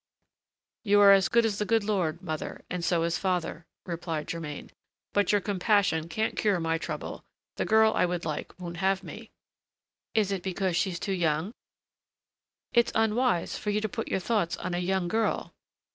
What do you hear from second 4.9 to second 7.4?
"but your compassion can't cure my trouble: